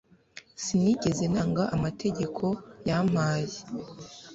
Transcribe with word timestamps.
sinigeze 0.63 1.23
nanga 1.33 1.63
amategeko 1.75 2.43
yampaye 2.87 3.57